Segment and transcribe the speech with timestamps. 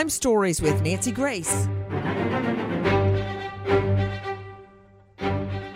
[0.00, 1.68] Crime Stories with Nancy Grace.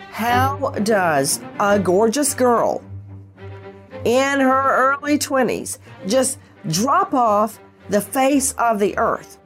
[0.09, 2.83] How does a gorgeous girl
[4.03, 5.77] in her early 20s
[6.07, 7.59] just drop off
[7.89, 9.37] the face of the earth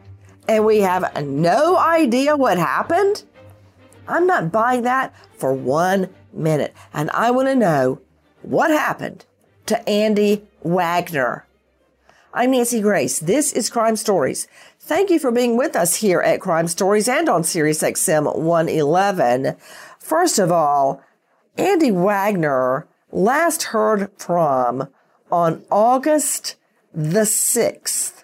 [0.47, 3.25] and we have no idea what happened?
[4.07, 6.73] I'm not buying that for one minute.
[6.93, 7.99] And I want to know
[8.43, 9.25] what happened
[9.65, 11.45] to Andi Wagner.
[12.31, 13.17] I'm Nancy Grace.
[13.17, 14.47] This is Crime Stories.
[14.89, 19.55] Thank you for being with us here at Crime Stories and on Sirius XM 111.
[19.99, 21.03] First of all,
[21.59, 24.87] Andi Wagner last heard from
[25.31, 26.55] on August
[26.91, 28.23] the 6th.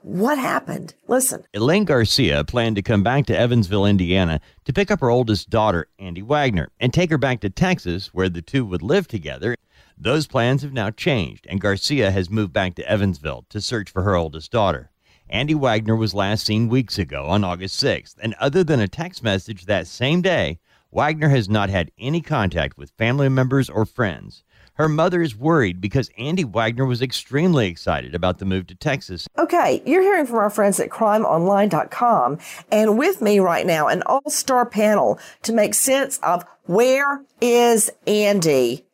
[0.00, 0.94] What happened?
[1.08, 1.44] Listen.
[1.52, 5.88] Elane Garcia planned to come back to Evansville, Indiana to pick up her oldest daughter,
[6.00, 9.56] Andi Wagner, and take her back to Texas where the two would live together.
[9.98, 14.04] Those plans have now changed, and Garcia has moved back to Evansville to search for
[14.04, 14.88] her oldest daughter.
[15.32, 19.22] Andi Wagner was last seen weeks ago on August 6th, and other than a text
[19.22, 20.58] message that same day,
[20.90, 24.44] Wagner has not had any contact with family members or friends.
[24.74, 29.26] Her mother is worried because Andi Wagner was extremely excited about the move to Texas.
[29.38, 32.38] Okay, you're hearing from our friends at crimeonline.com
[32.70, 38.84] and with me right now an all-star panel to make sense of where is Andi.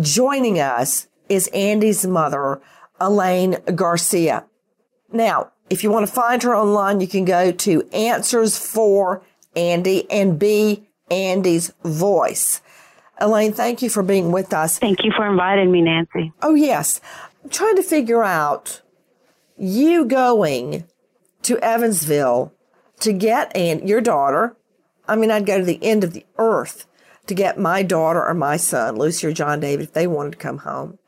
[0.00, 2.62] Joining us is Andi's mother,
[2.98, 4.46] Elane Garcia.
[5.12, 9.22] Now, if you want to find her online, you can go to Answers for
[9.56, 12.60] Andi and be Andi's voice.
[13.20, 14.78] Elane, thank you for being with us.
[14.78, 16.32] Thank you for inviting me, Nancy.
[16.42, 17.00] Oh, yes.
[17.44, 18.80] I'm trying to figure out
[19.58, 20.84] you going
[21.42, 22.52] to Evansville
[23.00, 24.56] to get and your daughter.
[25.06, 26.86] I mean, I'd go to the end of the earth
[27.26, 30.38] to get my daughter or my son, Lucy or John David, if they wanted to
[30.38, 30.98] come home.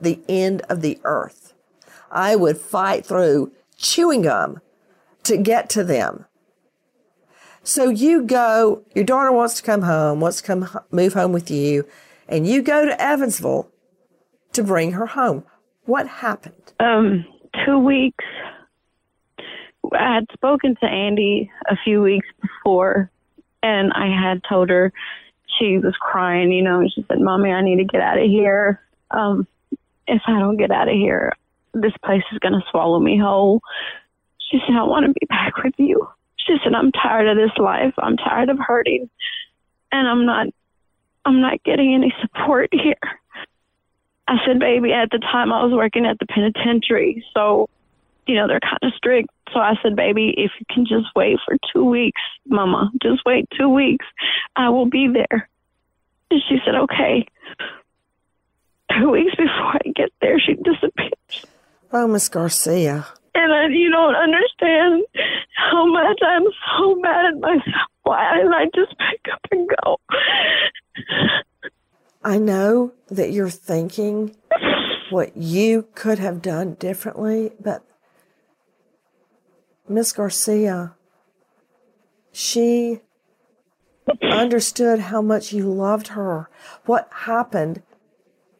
[0.00, 1.53] The end of the earth.
[2.14, 4.60] I would fight through chewing gum
[5.24, 6.26] to get to them.
[7.62, 11.50] So you go, your daughter wants to come home, wants to come move home with
[11.50, 11.86] you,
[12.28, 13.70] and you go to Evansville
[14.52, 15.44] to bring her home.
[15.86, 16.72] What happened?
[16.78, 17.26] Um,
[17.64, 18.24] two weeks.
[19.92, 23.10] I had spoken to Andi a few weeks before,
[23.62, 24.92] and I had told her
[25.58, 28.28] she was crying, you know, and she said, Mommy, I need to get out of
[28.28, 28.80] here.
[29.10, 29.46] Um,
[30.06, 31.32] if I don't get out of here,
[31.74, 33.60] this place is going to swallow me whole.
[34.50, 36.08] She said, I want to be back with you.
[36.36, 37.94] She said, I'm tired of this life.
[37.98, 39.08] I'm tired of hurting.
[39.92, 40.48] And I'm not
[41.26, 42.96] I'm not getting any support here.
[44.28, 47.68] I said, baby, at the time I was working at the penitentiary, so
[48.26, 49.28] you know, they're kind of strict.
[49.52, 53.46] So I said, baby, if you can just wait for two weeks, mama, just wait
[53.56, 54.06] two weeks,
[54.56, 55.48] I will be there.
[56.30, 57.26] And she said, okay.
[58.98, 61.46] Two weeks before I get there, she disappears.
[61.94, 65.04] Oh, Miss Garcia and I, you don't understand
[65.56, 66.44] how much I'm
[66.78, 67.88] so mad at myself.
[68.04, 69.96] Why didn't I just pick up and go?
[72.22, 74.36] I know that you're thinking
[75.10, 77.84] what you could have done differently, but
[79.88, 80.94] Miss Garcia,
[82.32, 83.00] she
[84.22, 86.48] understood how much you loved her.
[86.86, 87.82] What happened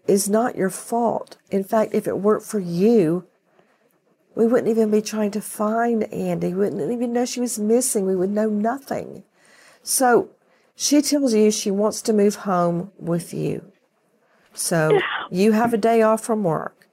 [0.06, 1.36] is not your fault.
[1.50, 3.24] In fact, if it weren't for you,
[4.34, 6.50] we wouldn't even be trying to find Andi.
[6.50, 8.06] We wouldn't even know she was missing.
[8.06, 9.24] We would know nothing.
[9.82, 10.30] So
[10.74, 13.70] she tells you she wants to move home with you.
[14.52, 14.98] So
[15.30, 16.88] you have a day off from work.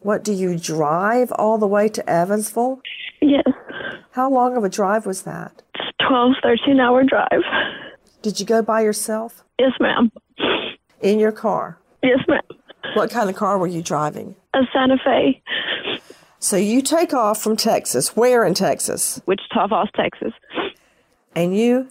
[0.00, 2.80] What do you drive all the way to Evansville?
[3.20, 3.44] Yes.
[4.12, 5.62] How long of a drive was that?
[5.74, 7.42] It's 12, 13 hour drive.
[8.22, 9.44] Did you go by yourself?
[9.58, 10.10] Yes, ma'am.
[11.00, 11.78] In your car?
[12.02, 12.40] Yes, ma'am.
[12.94, 14.36] What kind of car were you driving?
[14.54, 15.42] A Santa Fe.
[16.38, 18.16] So you take off from Texas.
[18.16, 19.20] Where in Texas?
[19.26, 20.32] Wichita Falls, Texas.
[21.34, 21.88] And you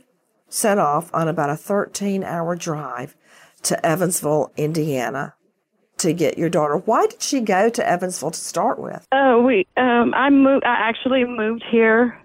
[0.49, 3.15] set off on about a 13 hour drive
[3.63, 5.33] to Evansville, Indiana
[5.97, 6.77] to get your daughter.
[6.77, 9.05] Why did she go to Evansville to start with?
[9.11, 12.19] Oh, we um I moved I actually moved here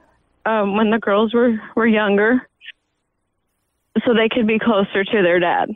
[0.47, 2.47] um when the girls were were younger
[4.05, 5.71] so they could be closer to their dad.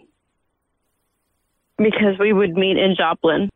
[1.78, 3.50] Because we would meet in Joplin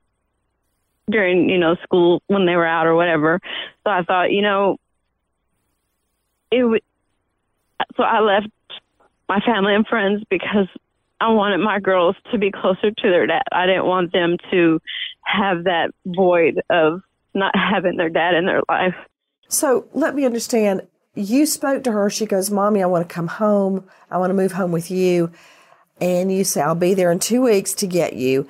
[1.09, 3.41] during you know school when they were out or whatever.
[3.85, 4.77] So I thought, you know,
[6.51, 6.83] it would.
[7.97, 8.49] So I left
[9.29, 10.69] my family and friends because
[11.21, 13.43] I wanted my girls to be closer to their dad.
[13.53, 14.81] I didn't want them to
[15.23, 17.03] have that void of
[17.35, 18.95] not having their dad in their life.
[19.49, 20.87] So let me understand.
[21.15, 22.09] You spoke to her.
[22.09, 23.89] She goes, Mommy, I want to come home.
[24.11, 25.31] I want to move home with you.
[26.01, 28.49] And you say, I'll be there in two weeks to get you.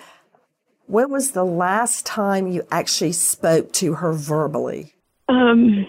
[0.86, 4.94] When was the last time you actually spoke to her verbally?
[5.28, 5.86] Um,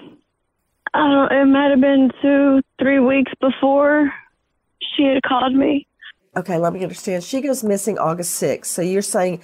[0.93, 1.31] I don't.
[1.31, 4.11] It might have been two, three weeks before
[4.95, 5.87] she had called me.
[6.35, 7.23] Okay, let me understand.
[7.23, 8.65] She goes missing August 6th.
[8.65, 9.41] So you're saying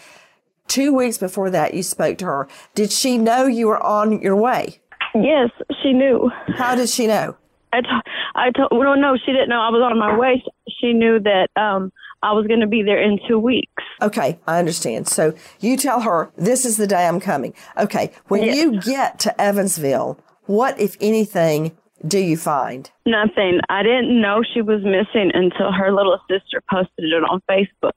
[0.68, 2.48] two weeks before that you spoke to her.
[2.76, 4.80] Did she know you were on your way?
[5.16, 5.50] Yes,
[5.82, 6.32] she knew.
[6.56, 7.36] How did she know?
[7.74, 7.88] I, t-
[8.36, 8.70] I told.
[8.72, 10.44] Well, no, she didn't know I was on my way.
[10.80, 11.92] She knew that um,
[12.24, 13.84] I was going to be there in two weeks.
[14.02, 15.08] Okay, I understand.
[15.08, 17.54] So you tell her this is the day I'm coming.
[17.78, 18.58] Okay, when Yes.
[18.58, 21.78] you get to Evansville, what, if anything,
[22.08, 22.90] do you find?
[23.06, 23.60] Nothing.
[23.70, 27.92] I didn't know she was missing until her little sister posted it on Facebook.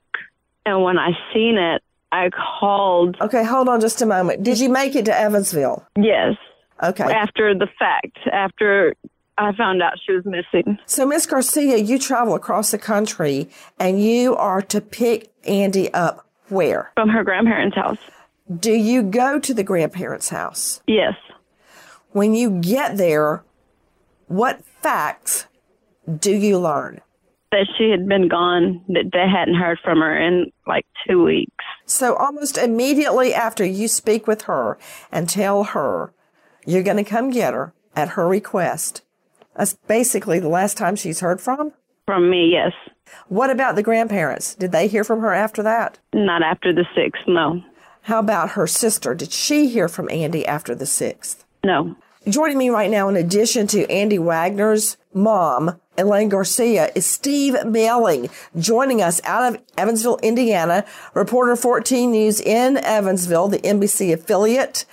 [0.67, 1.83] And when I seen it,
[2.13, 3.17] I called.
[3.21, 4.43] Okay, hold on just a moment.
[4.43, 5.87] Did you make it to Evansville?
[5.97, 6.35] Yes,
[6.83, 7.05] Okay.
[7.05, 8.95] after the fact, after
[9.39, 10.79] I found out she was missing.
[10.87, 13.49] So, Miss Garcia, you travel across the country
[13.79, 16.93] and you are to pick Andi up where?
[16.95, 17.99] From her grandparents' house.
[18.59, 20.83] Do you go to the grandparents' house?
[20.87, 21.15] Yes.
[22.13, 23.45] When you get there,
[24.27, 25.47] what facts
[26.19, 27.01] do you learn?
[27.53, 31.65] That she had been gone, that they hadn't heard from her in like two weeks.
[31.87, 34.79] So, almost immediately after you speak with her
[35.11, 36.13] and tell her
[36.67, 39.03] you're going to come get her at her request,
[39.61, 41.73] that's basically the last time she's heard from.
[42.07, 42.73] From me, yes.
[43.29, 44.55] What about the grandparents?
[44.55, 45.99] Did they hear from her after that?
[46.15, 47.63] Not after the sixth, no.
[48.05, 49.15] How about her sister?
[49.15, 51.45] Did she hear from Andi after the 6th?
[51.63, 51.95] No.
[52.27, 58.31] Joining me right now, in addition to Andi Wagner's mom, Elane Garcia, is Steve Melling,
[58.59, 64.87] joining us out of Evansville, Indiana, reporter 14 News in Evansville, the NBC affiliate.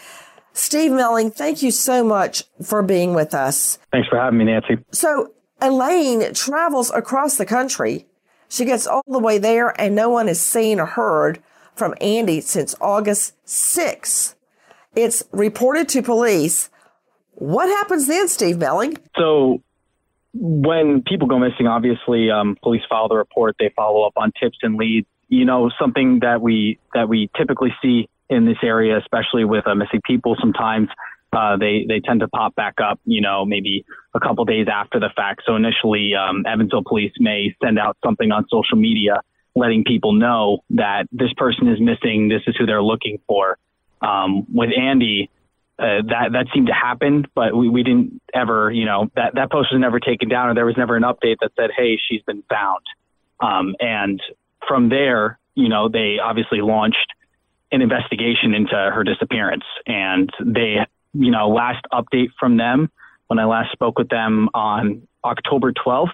[0.58, 3.78] Steve Melling, thank you so much for being with us.
[3.92, 4.78] Thanks for having me, Nancy.
[4.92, 8.08] So, Elane travels across the country.
[8.50, 11.44] She gets all the way there, and no one has seen or heard
[11.76, 14.36] from Andi since August 6th.
[14.96, 16.70] It's reported to police.
[17.34, 18.98] What happens then, Steve Melling?
[19.16, 19.62] So,
[20.34, 23.56] when people go missing, obviously, um, police file the report.
[23.60, 25.08] They follow up on tips and leads.
[25.30, 29.76] You know, something that we that we typically see in this area, especially with uh,
[29.76, 30.90] missing people, sometimes
[31.34, 33.00] uh, they they tend to pop back up.
[33.06, 35.44] You know, maybe a couple days after the fact.
[35.46, 39.22] So initially, um, Evansville police may send out something on social media,
[39.56, 42.30] letting people know that this person is missing.
[42.30, 43.58] This is who they're looking for.
[44.02, 45.30] Um, with Andi,
[45.80, 49.52] uh, that that seemed to happen, but we, we didn't ever, you know, that that
[49.52, 52.22] post was never taken down, or there was never an update that said, "Hey, she's
[52.24, 52.82] been found."
[53.40, 54.22] Um, and
[54.68, 57.14] from there, you know, they obviously launched
[57.72, 60.78] an investigation into her disappearance, and they,
[61.14, 62.90] you know, last update from them
[63.28, 66.08] when I last spoke with them on October 12th,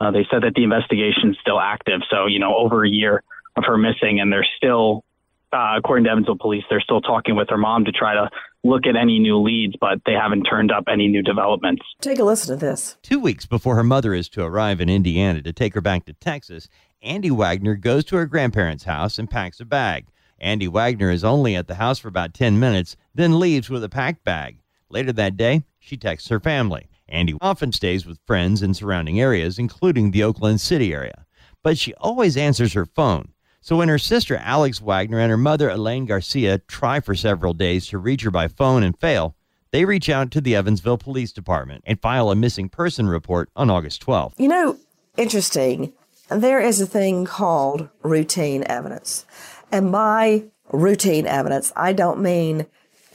[0.00, 2.00] uh, they said that the investigation is still active.
[2.10, 3.22] So, you know, over a year
[3.56, 5.04] of her missing, and they're still
[5.52, 8.30] uh, according to Evansville police, they're still talking with her mom to try to
[8.64, 11.82] look at any new leads, but they haven't turned up any new developments.
[12.00, 12.96] Take a listen to this.
[13.02, 16.14] Two weeks before her mother is to arrive in Indiana to take her back to
[16.14, 16.68] Texas,
[17.04, 20.06] Andi Wagner goes to her grandparents' house and packs a bag.
[20.42, 23.88] Andi Wagner is only at the house for about 10 minutes, then leaves with a
[23.88, 24.58] packed bag.
[24.88, 26.88] Later that day, she texts her family.
[27.12, 31.26] Andi often stays with friends in surrounding areas, including the Oakland City area,
[31.62, 33.32] but she always answers her phone.
[33.60, 37.86] So when her sister Alix Wagner and her mother Elane Garcia try for several days
[37.88, 39.36] to reach her by phone and fail,
[39.70, 43.70] they reach out to the Evansville Police Department and file a missing person report on
[43.70, 44.32] August 12th.
[44.36, 44.78] You know,
[45.16, 45.92] interesting.
[46.28, 49.24] There is a thing called routine evidence.
[49.72, 52.66] And by routine evidence, I don't mean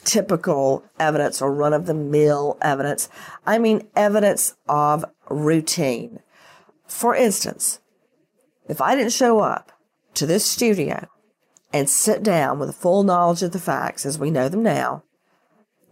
[0.04, 3.10] typical evidence or run of the mill evidence.
[3.46, 6.20] I mean evidence of routine.
[6.88, 7.80] For instance,
[8.68, 9.72] if I didn't show up
[10.16, 11.08] to this studio
[11.72, 15.04] and sit down with a full knowledge of the facts as we know them now,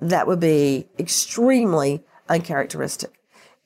[0.02, 3.12] that would be extremely uncharacteristic.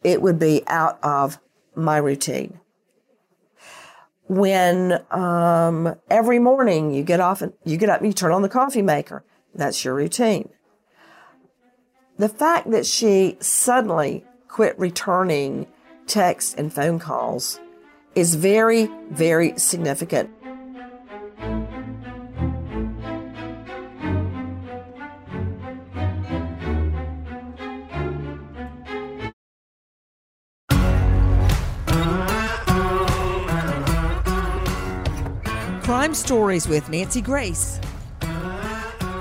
[0.03, 1.39] It would be out of
[1.75, 2.59] my routine.
[4.29, 8.43] When um, every morning you get off and you get up and you turn on
[8.43, 10.49] the coffee maker, that's your routine.
[12.17, 15.65] The fact that she suddenly quit returning
[16.05, 17.59] texts and phone calls
[18.13, 20.29] is very, very significant.
[36.09, 37.79] Crime Stories with Nancy Grace.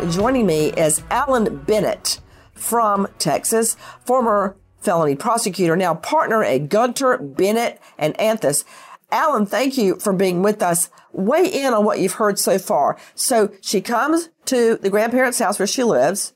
[0.08, 2.18] Joining me is Alan Bennett
[2.54, 3.76] from Texas,
[4.06, 8.64] former felony prosecutor, now partner at Gunter, Bennett, and Anthis.
[9.12, 10.88] Alan, thank you for being with us.
[11.12, 12.96] Weigh in on what you've heard so far.
[13.14, 16.32] So she comes to the grandparents' house where she lives.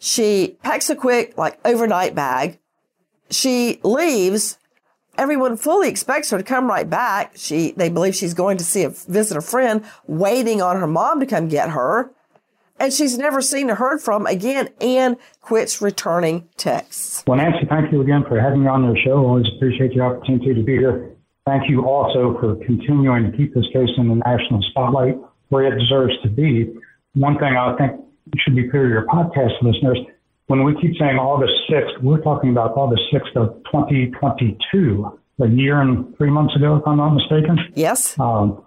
[0.00, 2.58] She packs a quick, like, overnight bag,
[3.30, 4.57] she leaves.
[5.18, 7.32] Everyone fully expects her to come right back.
[7.34, 11.18] She, they believe she's going to see a visit a friend, waiting on her mom
[11.18, 12.12] to come get her.
[12.78, 17.24] And she's never seen or heard from again and quits returning texts.
[17.26, 19.18] Well, Nancy, thank you again for having me on your show.
[19.26, 21.10] Always appreciate the opportunity to be here.
[21.44, 25.16] Thank you also for continuing to keep this case in the national spotlight
[25.48, 26.72] where it deserves to be.
[27.14, 28.00] One thing I think
[28.36, 29.98] should be clear to your podcast listeners
[30.48, 35.80] when we keep saying August 6th, we're talking about August 6th of 2022, a year
[35.80, 37.58] and three months ago, if I'm not mistaken.
[37.74, 38.18] Yes.
[38.18, 38.64] Um,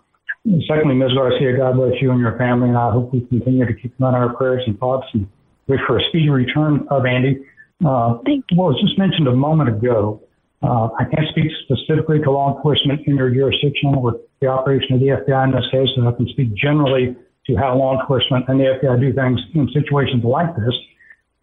[0.69, 1.13] secondly, Ms.
[1.15, 4.09] Garcia, God bless you and your family, and I hope we continue to keep them
[4.09, 5.27] in our prayers and thoughts and
[5.67, 7.41] wish for a speedy return of Andi.
[7.83, 8.57] Uh, Thank you.
[8.57, 10.21] Well, it was just mentioned a moment ago.
[10.61, 14.99] Uh, I can't speak specifically to law enforcement in your jurisdiction or the operation of
[14.99, 17.15] the FBI in this case, and I can speak generally
[17.47, 20.77] to how law enforcement and the FBI do things in situations like this.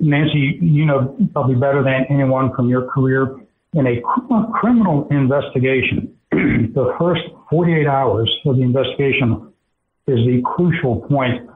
[0.01, 3.37] Nancy, you know probably better than anyone from your career
[3.75, 4.01] in a
[4.61, 6.15] criminal investigation.
[6.31, 9.53] the first 48 hours of the investigation
[10.07, 11.49] is the crucial point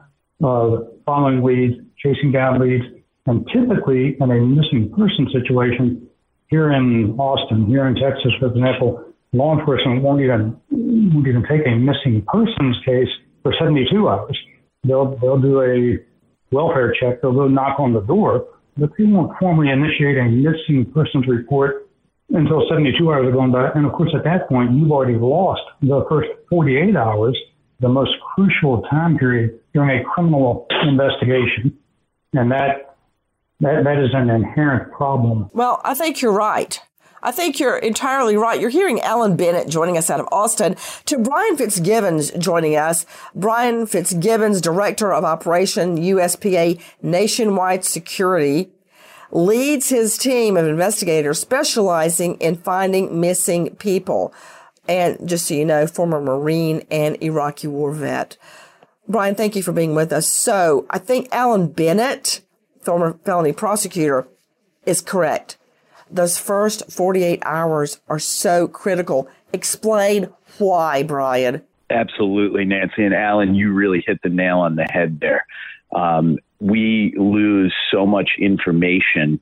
[0.43, 2.83] of following leads, chasing down leads,
[3.25, 6.07] and typically in a missing person situation
[6.49, 11.65] here in Austin, here in Texas, for example, law enforcement won't even won't even take
[11.65, 13.07] a missing persons case
[13.41, 14.37] for 72 hours.
[14.83, 15.97] They'll they'll do a
[16.53, 17.21] welfare check.
[17.21, 21.89] They'll go knock on the door, but they won't formally initiate a missing persons report
[22.29, 23.69] until 72 hours have gone by.
[23.75, 27.37] And of course, at that point, you've already lost the first 48 hours,
[27.79, 31.77] the most crucial time period during a criminal investigation.
[32.33, 32.95] And that,
[33.59, 35.49] that, that is an inherent problem.
[35.53, 36.79] Well, I think you're right.
[37.23, 38.59] I think you're entirely right.
[38.59, 40.75] You're hearing Alan Bennett joining us out of Austin
[41.05, 43.05] to Brian Fitzgibbons joining us.
[43.33, 48.71] Brian Fitzgibbons, Director of Operation USPA Nationwide Security,
[49.31, 54.33] leads his team of investigators specializing in finding missing people.
[54.85, 58.35] And just so you know, former Marine and Iraqi war vet.
[59.07, 60.27] Brian, thank you for being with us.
[60.27, 62.41] So I think Alan Bennett,
[62.81, 64.27] former felony prosecutor,
[64.85, 65.55] is correct
[66.13, 69.27] those first 48 hours are so critical.
[69.51, 71.61] Explain why, Brian.
[71.89, 75.45] Absolutely, Nancy and Alan, you really hit the nail on the head there.
[75.95, 79.39] Um, we lose so much information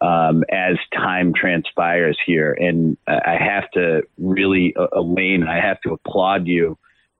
[0.00, 5.92] um, as time transpires here, and I have to really, uh, Elane, I have to
[5.92, 6.76] applaud you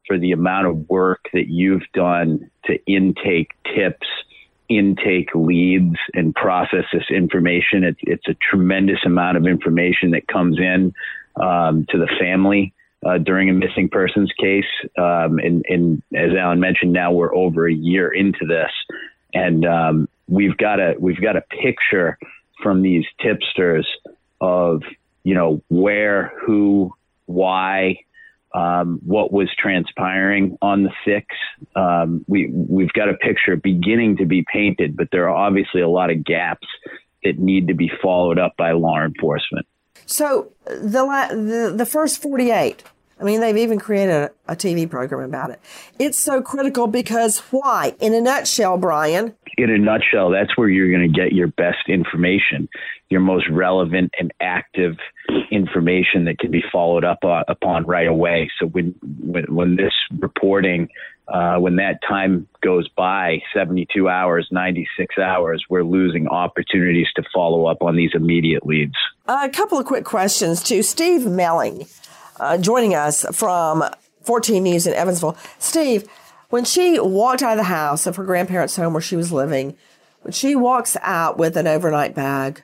[0.07, 4.07] for the amount of work that you've done to intake tips
[4.79, 7.85] intake leads and process this information.
[7.85, 10.95] It's, it's a tremendous amount of information that comes in
[11.37, 12.75] um, to the family
[13.05, 14.65] uh, during a missing persons case.
[14.99, 18.71] Um, and, and, as Alan mentioned, now we're over a year into this,
[19.35, 22.19] and um, we've got a we've got a picture
[22.63, 23.89] from these tipsters
[24.41, 24.83] of
[25.25, 26.95] you know where, who,
[27.27, 27.99] why,
[28.55, 31.27] um, what was transpiring on the six.
[31.75, 35.89] Um, we we've got a picture beginning to be painted, but there are obviously a
[35.89, 36.67] lot of gaps
[37.25, 39.67] that need to be followed up by law enforcement.
[40.07, 42.83] So the the, the first forty eight.
[43.23, 45.61] I mean, they've even created a, a TV program about it.
[46.01, 47.95] It's so critical because why?
[48.01, 49.37] In a nutshell, Brian.
[49.57, 52.69] In a nutshell, that's where you're going to get your best information,
[53.11, 54.97] your most relevant and active
[55.53, 58.51] information that can be followed up uh, upon right away.
[58.59, 60.89] So when when, when this reporting,
[61.29, 67.67] uh, when that time goes by, 72 hours, 96 hours, we're losing opportunities to follow
[67.67, 68.97] up on these immediate leads.
[69.29, 71.87] Uh, a couple of quick questions to Steve Melling
[72.39, 73.85] uh, joining us from
[74.23, 75.37] 14 News in Evansville.
[75.59, 76.09] Steve,
[76.51, 79.77] when she walked out of the house of her grandparents' home where she was living,
[80.23, 82.63] when she walks out with an overnight bag,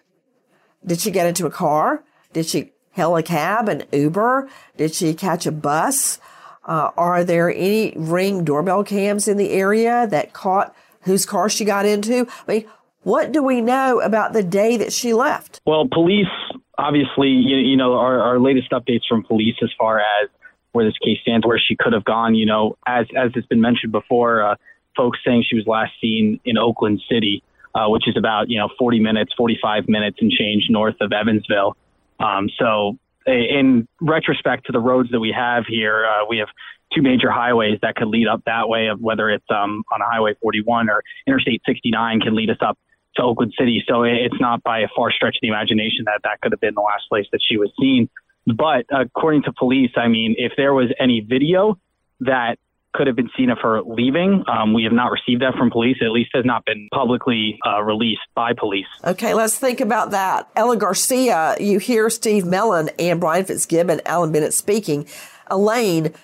[0.84, 2.04] did she get into a car?
[2.32, 4.48] Did she hail a cab, an Uber?
[4.76, 6.18] Did she catch a bus?
[6.64, 11.64] Uh, are there any ring doorbell cams in the area that caught whose car she
[11.64, 12.26] got into?
[12.46, 12.66] I mean,
[13.02, 15.60] what do we know about the day that she left?
[15.64, 16.26] Well, police
[16.78, 20.28] obviously, you, you know, our, our latest updates from police as far as
[20.72, 23.60] where this case stands, where she could have gone, you know, as, as has been
[23.60, 24.54] mentioned before, uh,
[24.96, 27.42] folks saying she was last seen in Oakland City,
[27.74, 31.76] uh, which is about, you know, 40 minutes, 45 minutes and change north of Evansville.
[32.20, 36.48] Um, so in retrospect to the roads that we have here, uh, we have
[36.94, 40.06] two major highways that could lead up that way of whether it's um, on a
[40.06, 42.78] highway 41 or interstate 69 can lead us up
[43.18, 43.84] to Oakland City.
[43.86, 46.74] So it's not by a far stretch of the imagination that that could have been
[46.74, 48.08] the last place that she was seen.
[48.46, 51.78] But according to police, I mean, if there was any video
[52.20, 52.56] that
[52.94, 54.42] could have been seen of her leaving.
[54.48, 55.98] Um, we have not received that from police.
[56.00, 58.86] At least has not been publicly uh, released by police.
[59.04, 60.48] Okay, let's think about that.
[60.56, 65.06] Ella Garcia, you hear Steve Mellon and Brian Fitzgibbon, Alan Bennett speaking.
[65.50, 66.14] Elane,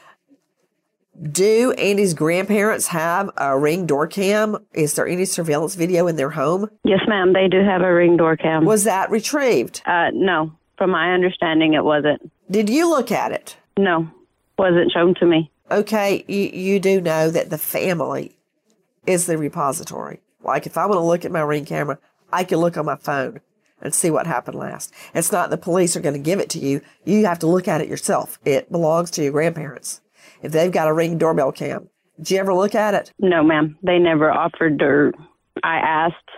[1.23, 4.59] do Andi's grandparents have a ring door cam?
[4.73, 6.68] Is there any surveillance video in their home?
[6.85, 7.33] Yes, ma'am.
[7.33, 8.64] They do have a ring door cam.
[8.64, 9.83] Was that retrieved?
[9.87, 10.52] Uh, no.
[10.76, 12.30] From my understanding, it wasn't.
[12.50, 13.56] Did you look at it?
[13.78, 14.11] No.
[14.59, 15.50] Wasn't shown to me.
[15.71, 18.37] Okay, you, you do know that the family
[19.06, 20.21] is the repository.
[20.42, 21.99] Like if I want to look at my ring camera,
[22.33, 23.40] I can look on my phone
[23.80, 24.92] and see what happened last.
[25.14, 26.80] It's not the police are going to give it to you.
[27.04, 28.38] You have to look at it yourself.
[28.44, 30.00] It belongs to your grandparents
[30.44, 31.88] if they've got a ring doorbell cam.
[32.18, 33.12] Did you ever look at it?
[33.18, 33.76] No, ma'am.
[33.82, 35.12] They never offered or
[35.62, 36.30] I asked.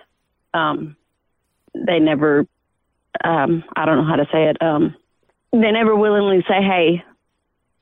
[0.54, 0.96] Um,
[1.74, 2.46] they never,
[3.22, 4.56] um, I don't know how to say it.
[4.62, 4.94] Um,
[5.52, 7.04] they never willingly say, hey,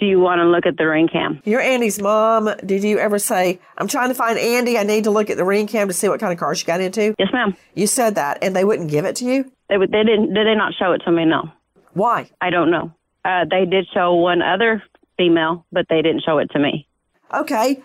[0.01, 1.41] do you want to look at the ring cam?
[1.45, 2.51] You're Andi's mom.
[2.67, 4.77] Did you ever say, I'm trying to find Andi.
[4.77, 6.65] I need to look at the ring cam to see what kind of car she
[6.65, 7.15] got into?
[7.19, 7.57] Yes, ma'am.
[7.75, 9.51] You said that and they wouldn't give it to you?
[9.69, 11.25] They, would- they didn't, did they not show it to me?
[11.27, 11.49] No.
[11.93, 12.29] Why?
[12.41, 12.93] I don't know.
[13.25, 14.83] Uh, they did show one other
[15.17, 16.87] female, but they didn't show it to me.
[17.33, 17.83] Okay.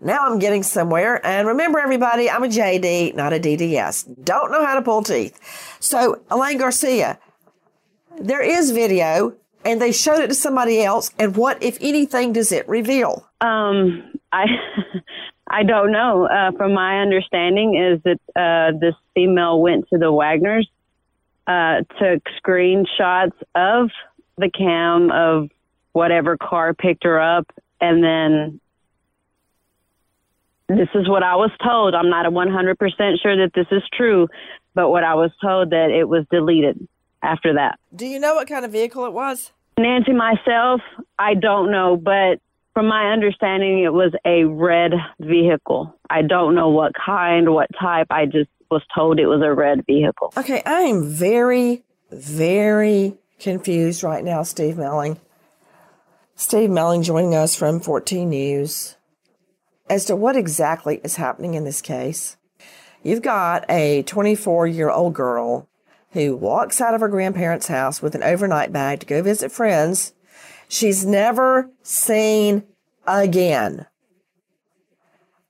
[0.00, 1.24] Now I'm getting somewhere.
[1.24, 4.24] And remember, everybody, I'm a JD, not a DDS.
[4.24, 5.38] Don't know how to pull teeth.
[5.78, 7.18] So, Elane Garcia,
[8.20, 11.10] there is video and they showed it to somebody else.
[11.18, 13.26] And what, if anything, does it reveal?
[13.40, 14.46] Um, I
[15.48, 16.26] I don't know.
[16.26, 20.66] Uh, from my understanding, is that uh, this female went to the Wagners,
[21.46, 23.90] uh, took screenshots of
[24.38, 25.50] the cam of
[25.92, 27.46] whatever car picked her up,
[27.80, 28.60] and then
[30.68, 31.94] this is what I was told.
[31.94, 32.76] I'm not a 100%
[33.22, 34.28] sure that this is true,
[34.74, 36.88] but what I was told that it was deleted
[37.22, 37.78] after that.
[37.94, 39.52] Do you know what kind of vehicle it was?
[39.78, 40.80] Nancy, myself,
[41.18, 42.40] I don't know, but
[42.74, 45.94] from my understanding, it was a red vehicle.
[46.08, 48.06] I don't know what kind, what type.
[48.10, 50.32] I just was told it was a red vehicle.
[50.36, 55.18] Okay, I am very, very confused right now, Steve Melling.
[56.42, 58.96] Steve Melling joining us from 14 News
[59.88, 62.36] as to what exactly is happening in this case.
[63.04, 65.68] You've got a 24 year old girl
[66.10, 70.14] who walks out of her grandparents' house with an overnight bag to go visit friends.
[70.66, 72.64] She's never seen
[73.06, 73.86] again.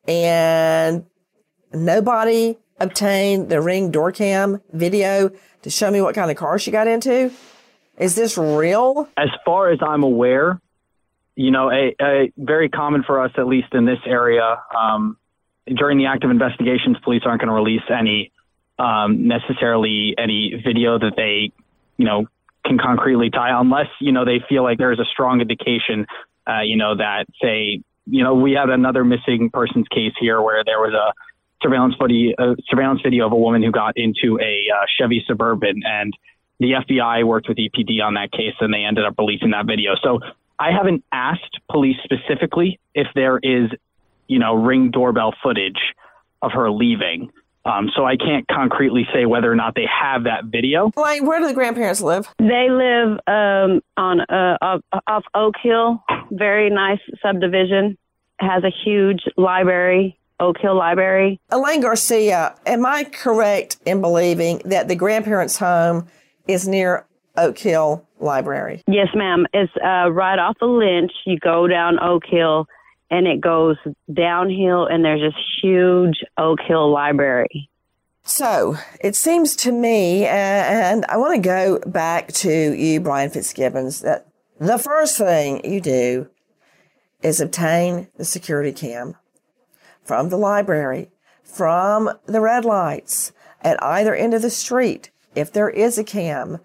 [0.07, 1.07] And
[1.73, 5.31] nobody obtained the ring door cam video
[5.63, 7.33] to show me what kind of car she got into.
[7.97, 9.09] Is this real?
[9.17, 10.61] As far as I'm aware,
[11.35, 15.17] you know, a, a very common for us, at least in this area, um,
[15.67, 18.33] during the active investigations, police aren't going to release any
[18.79, 21.53] um, necessarily any video that they,
[21.97, 22.27] you know,
[22.65, 26.07] can concretely tie unless you know they feel like there's a strong indication,
[26.49, 30.65] uh, you know, that say, you know, we had another missing persons case here where
[30.65, 31.13] there was a
[31.63, 35.83] surveillance footy, a surveillance video of a woman who got into a uh, Chevy Suburban,
[35.85, 36.13] and
[36.59, 39.93] the FBI worked with EPD on that case, and they ended up releasing that video.
[40.03, 40.21] So
[40.63, 43.69] I haven't asked police specifically if there is,
[44.29, 45.81] you know, ring doorbell footage
[46.41, 47.33] of her leaving.
[47.65, 50.93] Um, so I can't concretely say whether or not they have that video.
[50.95, 52.29] Like, where do the grandparents live?
[52.39, 57.99] They live um, on uh, off, off Oak Hill, very nice subdivision.
[58.39, 61.41] Has a huge library, Oak Hill Library.
[61.51, 66.07] Elane Garcia, am I correct in believing that the grandparents' home
[66.47, 68.83] is near Oak Hill Library?
[68.87, 69.47] Yes, ma'am.
[69.53, 71.13] It's uh, right off of Lynch.
[71.25, 72.67] You go down Oak Hill,
[73.11, 73.77] and it goes
[74.13, 77.69] downhill, and there's this huge Oak Hill Library.
[78.25, 84.01] So it seems to me, and I want to go back to you, Brian Fitzgibbons,
[84.01, 84.29] that
[84.61, 86.29] the first thing you do
[87.23, 89.17] is obtain the security cam
[90.05, 91.11] from the library,
[91.43, 95.11] from the red lights at either end of the street.
[95.35, 96.59] If there is a cam,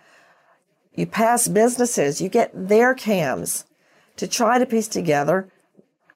[0.98, 3.66] you pass businesses, you get their cams
[4.18, 5.48] to try to piece together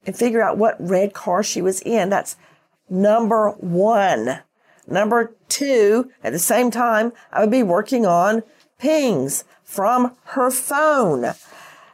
[0.04, 2.10] and figure out what red car she was in.
[2.10, 2.36] That's
[2.90, 4.40] number one.
[4.88, 8.42] Number two, at the same time, I would be working on
[8.78, 11.32] pings from her phone.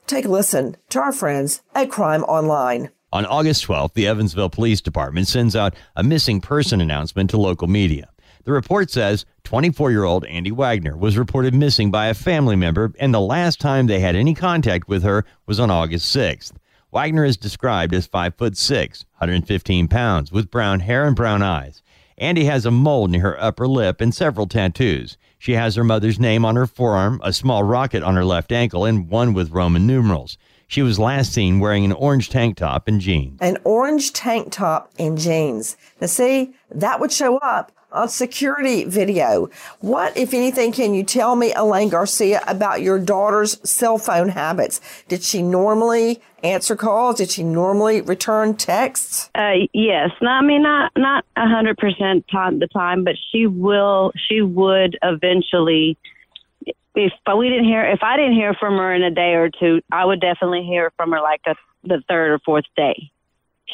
[0.06, 2.88] Take a listen to our friends at Crime Online.
[3.10, 7.66] On August 12th, the Evansville Police Department sends out a missing person announcement to local
[7.66, 8.10] media.
[8.44, 12.92] The report says 24 year old Andi Wagner was reported missing by a family member,
[12.98, 16.52] and the last time they had any contact with her was on August 6th.
[16.92, 21.82] Wagner is described as 5 foot 6, 115 pounds, with brown hair and brown eyes.
[22.20, 25.16] Andi has a mole near her upper lip and several tattoos.
[25.38, 28.84] She has her mother's name on her forearm, a small rocket on her left ankle,
[28.84, 30.36] and one with Roman numerals.
[30.68, 33.38] She was last seen wearing an orange tank top and jeans.
[33.40, 35.78] An orange tank top and jeans.
[35.98, 39.48] Now, see, that would show up on security video.
[39.80, 44.82] What, if anything, can you tell me, Elane Garcia, about your daughter's cell phone habits?
[45.08, 47.16] Did she normally answer calls?
[47.16, 49.30] Did she normally return texts?
[49.34, 53.46] Uh, yes, no, I mean not not a hundred percent time the time, but she
[53.46, 54.12] will.
[54.28, 55.96] She would eventually.
[56.94, 59.80] If we didn't hear, if I didn't hear from her in a day or two,
[59.92, 63.10] I would definitely hear from her like a, the third or fourth day.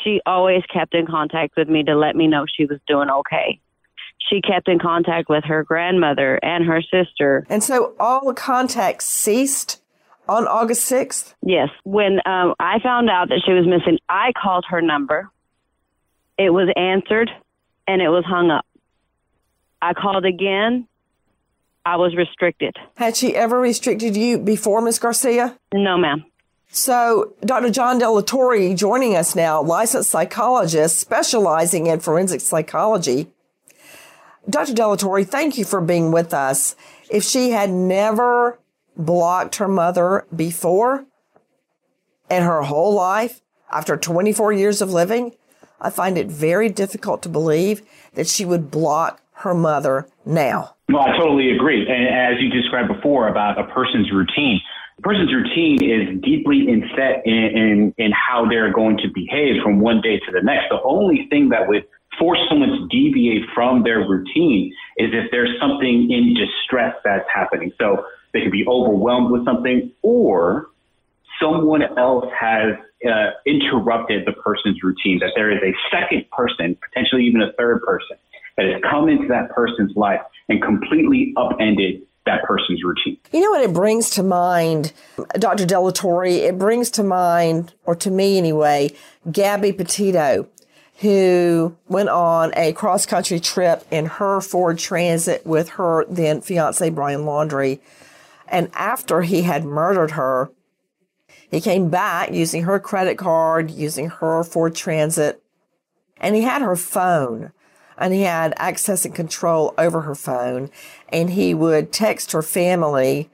[0.03, 3.61] She always kept in contact with me to let me know she was doing okay
[4.31, 7.47] she kept in contact with her grandmother and her sister.
[7.49, 9.83] And so all the contact ceased
[10.29, 11.35] on August 6th?
[11.43, 11.69] Yes.
[11.85, 15.31] When um, I found out that she was missing, I called her number.
[16.39, 17.31] It was answered
[17.87, 18.67] and it was hung up.
[19.83, 20.89] I called again.
[21.87, 22.77] I was restricted.
[22.97, 25.59] Had she ever restricted you before, Miss Garcia?
[25.73, 26.25] No, ma'am.
[26.69, 27.71] So, Dr.
[27.71, 33.31] John Delatorre joining us now, licensed psychologist specializing in forensic psychology.
[34.49, 34.73] Dr.
[34.73, 36.75] Delatorre, thank you for being with us.
[37.11, 38.59] If she had never
[38.97, 41.07] blocked her mother before
[42.31, 45.33] in her whole life, after 24 years of living,
[45.81, 47.83] I find it very difficult to believe
[48.15, 50.74] that she would block her mother now.
[50.89, 51.87] Well, I totally agree.
[51.89, 54.61] And as you described before about a person's routine,
[54.99, 59.81] a person's routine is deeply inset in, in, in how they're going to behave from
[59.81, 60.69] one day to the next.
[60.71, 61.85] The only thing that would
[62.19, 67.73] force someone to deviate from their routine is if there's something in distress that's happening.
[67.81, 70.69] So they could be overwhelmed with something or
[71.41, 77.25] someone else has uh, interrupted the person's routine, that there is a second person, potentially
[77.25, 78.17] even a third person,
[78.57, 83.19] that has come into that person's life and completely upended that person's routine.
[83.33, 84.93] You know what it brings to mind,
[85.39, 85.67] Dr.
[85.67, 86.39] Delatorre?
[86.39, 88.91] It brings to mind, or to me anyway,
[89.31, 90.49] Gabby Petito
[91.01, 96.89] who went on a cross country trip in her Ford Transit with her then fiance,
[96.91, 97.81] Brian Laundrie.
[98.49, 100.51] And after he had murdered her,
[101.51, 105.43] he came back using her credit card, using her Ford Transit,
[106.19, 107.53] and he had her phone
[107.99, 110.71] and he had access and control over her phone.
[111.11, 113.31] And he would text her family,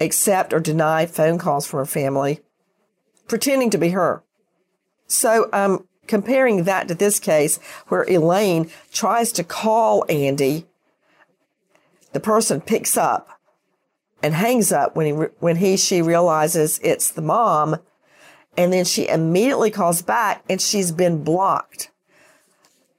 [0.00, 2.40] accept or deny phone calls from her family,
[3.28, 4.22] pretending to be her.
[5.06, 7.58] So, um, comparing that to this case
[7.88, 10.64] where Elane tries to call Andi,
[12.12, 13.28] the person picks up
[14.22, 17.76] and hangs up when he, when he, she realizes it's the mom.
[18.56, 21.90] And then she immediately calls back and she's been blocked.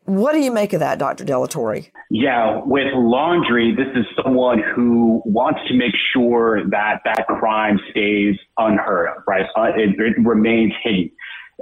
[0.08, 1.26] What do you make of that, Dr.
[1.26, 1.86] Delatorre?
[2.10, 8.38] Yeah, with Laundrie, this is someone who wants to make sure that that crime stays
[8.58, 9.46] unheard of, right?
[9.58, 11.12] Uh, it, it remains hidden.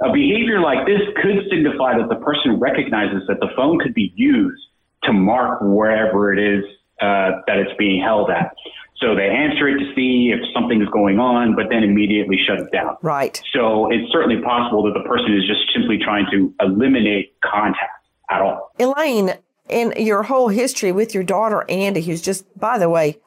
[0.04, 4.12] A behavior like this could signify that the person recognizes that the phone could be
[4.14, 4.62] used
[5.02, 6.62] to mark wherever it is
[7.02, 8.54] uh, that it's being held at.
[8.98, 12.60] So they answer it to see if something is going on, but then immediately shut
[12.60, 12.96] it down.
[13.02, 13.42] Right.
[13.52, 17.95] So it's certainly possible that the person is just simply trying to eliminate contact
[18.30, 18.72] at all.
[18.78, 23.18] Elane, in your whole history with your daughter Andi, who's just, by the way,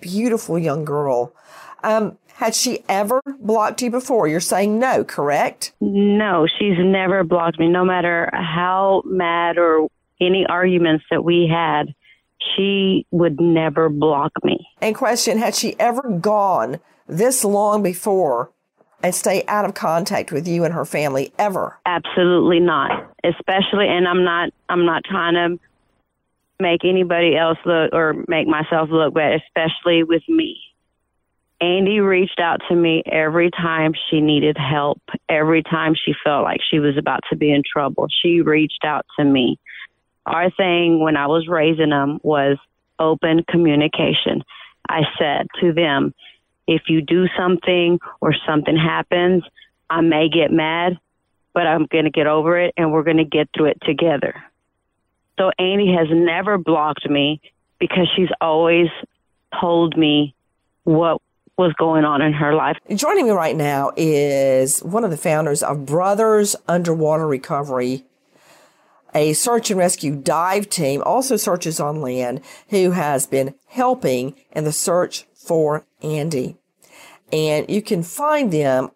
[0.00, 1.34] beautiful young girl,
[1.82, 4.26] um, had she ever blocked you before?
[4.26, 5.72] You're saying no, correct?
[5.80, 9.88] No, she's never blocked me, no matter how mad or
[10.20, 11.94] any arguments that we had.
[12.56, 14.66] She would never block me.
[14.80, 18.50] And question, had she ever gone this long before
[19.02, 21.78] and stay out of contact with you and her family ever?
[21.86, 23.10] Absolutely not.
[23.24, 25.58] Especially and I'm not I'm not trying to
[26.60, 30.58] make anybody else look or make myself look bad, especially with me.
[31.62, 36.60] Andi reached out to me every time she needed help, every time she felt like
[36.70, 38.06] she was about to be in trouble.
[38.22, 39.58] She reached out to me.
[40.24, 42.56] Our thing when I was raising them was
[42.98, 44.42] open communication.
[44.88, 46.14] I said to them,
[46.70, 49.42] if you do something or something happens,
[49.90, 50.98] I may get mad,
[51.52, 54.40] but I'm going to get over it and we're going to get through it together.
[55.36, 57.40] So Andi has never blocked me
[57.80, 58.86] because she's always
[59.60, 60.36] told me
[60.84, 61.20] what
[61.58, 62.76] was going on in her life.
[62.94, 68.04] Joining me right now is one of the founders of Brothers Underwater Recovery,
[69.12, 74.62] a search and rescue dive team, also searches on land, who has been helping in
[74.62, 76.56] the search for Andi.
[77.32, 78.90] And you can find them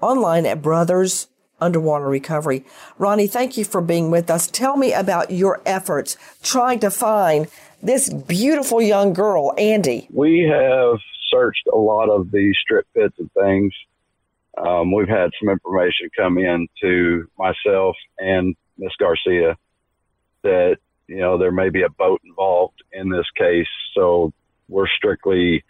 [0.00, 1.28] online at Brothers
[1.60, 2.64] Underwater Recovery.
[2.98, 4.46] Ronnie, thank you for being with us.
[4.46, 7.48] Tell me about your efforts trying to find
[7.82, 10.06] this beautiful young girl, Andi.
[10.10, 10.98] We have
[11.30, 13.72] searched a lot of the strip pits and things
[14.56, 19.56] um, we've had some information come in to myself and Miss Garcia
[20.42, 23.68] that you know there may be a boat involved in this case.
[23.94, 24.32] So
[24.68, 25.64] we're strictly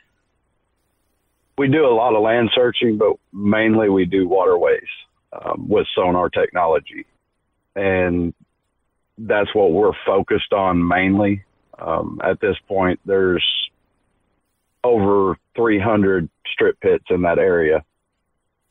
[1.59, 4.87] we do a lot of land searching, but mainly we do waterways
[5.33, 7.07] um, with sonar technology,
[7.75, 8.35] and
[9.19, 11.45] that's what we're focused on mainly.
[11.79, 13.45] Um, at this point, there's
[14.85, 17.85] over 300 strip pits in that area,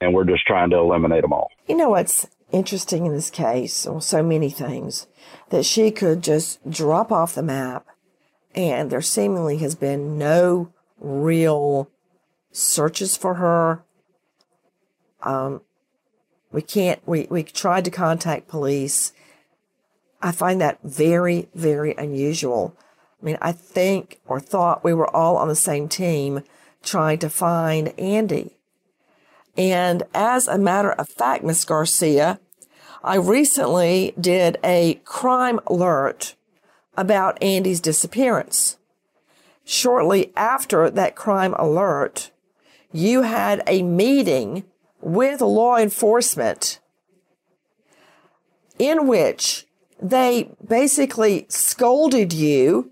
[0.01, 1.49] and we're just trying to eliminate them all.
[1.67, 5.07] You know what's interesting in this case, or so many things,
[5.49, 7.85] that she could just drop off the map,
[8.53, 11.89] and there seemingly has been no real
[12.55, 13.83] searches for her.
[15.21, 15.61] Um,
[16.51, 19.11] we can't, we, we tried to contact police.
[20.21, 22.75] I find that very, very unusual.
[23.21, 26.43] I mean, I think or thought we were all on the same team
[26.81, 28.51] trying to find Andi.
[29.57, 32.39] And as a matter of fact, Miss Garcia,
[33.03, 36.35] I recently did a crime alert
[36.95, 38.77] about Andi's disappearance.
[39.65, 42.31] Shortly after that crime alert,
[42.95, 44.63] you had a meeting
[45.01, 46.79] with law enforcement
[48.79, 49.65] in which
[50.01, 52.91] they basically scolded you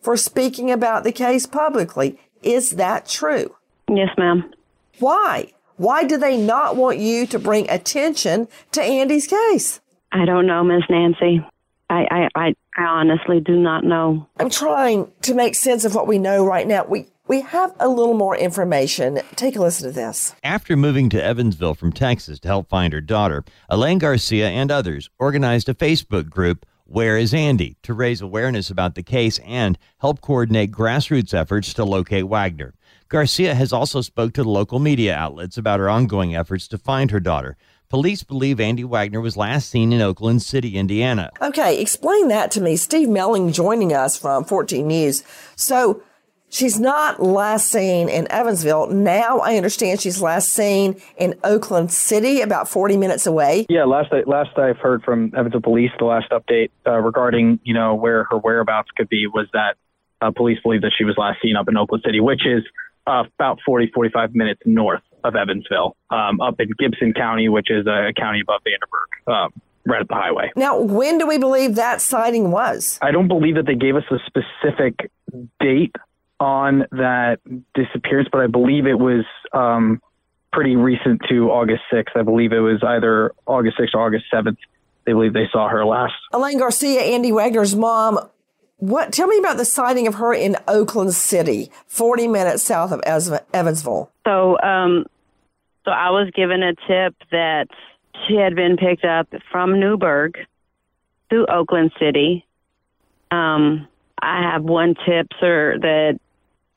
[0.00, 2.18] for speaking about the case publicly.
[2.42, 3.54] Is that true?
[3.90, 4.50] Yes, ma'am.
[4.98, 5.52] Why?
[5.76, 9.80] Why do they not want you to bring attention to Andi's case?
[10.10, 11.46] I don't know, Miss Nancy.
[11.90, 14.26] I, I, I, honestly do not know.
[14.38, 16.84] I'm trying to make sense of what we know right now.
[16.84, 19.20] We we have a little more information.
[19.36, 20.34] Take a listen to this.
[20.42, 25.10] After moving to Evansville from Texas to help find her daughter, Elane Garcia and others
[25.18, 30.20] organized a Facebook group, Where is Andi, to raise awareness about the case and help
[30.22, 32.74] coordinate grassroots efforts to locate Wagner.
[33.08, 37.10] Garcia has also spoke to the local media outlets about her ongoing efforts to find
[37.10, 37.56] her daughter.
[37.88, 41.30] Police believe Andi Wagner was last seen in Oakland City, Indiana.
[41.40, 42.76] Okay, explain that to me.
[42.76, 45.22] Steve Melling joining us from 14 News.
[45.56, 46.02] So,
[46.50, 48.88] She's not last seen in Evansville.
[48.88, 53.66] Now I understand she's last seen in Oakland City, about 40 minutes away.
[53.68, 57.74] Yeah, last I, last I've heard from Evansville Police, the last update uh, regarding you
[57.74, 59.76] know where her whereabouts could be was that
[60.20, 62.64] uh, police believe that she was last seen up in Oakland City, which is
[63.06, 67.86] uh, about 40 45 minutes north of Evansville, um, up in Gibson County, which is
[67.86, 69.08] a county above Vanderburgh.
[69.26, 70.50] Um, right at the highway.
[70.54, 72.98] Now, when do we believe that sighting was?
[73.00, 75.10] I don't believe that they gave us a specific
[75.60, 75.96] date
[76.40, 77.38] on that
[77.74, 80.00] disappearance, but I believe it was um,
[80.52, 82.16] pretty recent to August 6th.
[82.16, 84.56] I believe it was either August 6th or August 7th.
[85.04, 86.14] They believe they saw her last.
[86.32, 88.18] Elane Garcia, Andi Wagner's mom.
[88.76, 89.12] What?
[89.12, 93.00] Tell me about the sighting of her in Oakland City, 40 minutes south of
[93.52, 94.12] Evansville.
[94.24, 95.06] So, um,
[95.84, 97.68] so I was given a tip that
[98.26, 100.36] she had been picked up from Newburgh
[101.30, 102.44] to Oakland City.
[103.30, 103.88] Um,
[104.20, 106.20] I have one tip, sir, that